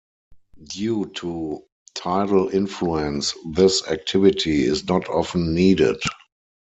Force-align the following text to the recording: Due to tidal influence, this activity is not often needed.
Due 0.63 1.11
to 1.13 1.63
tidal 1.93 2.49
influence, 2.49 3.35
this 3.53 3.87
activity 3.87 4.63
is 4.65 4.87
not 4.87 5.07
often 5.07 5.53
needed. 5.53 5.99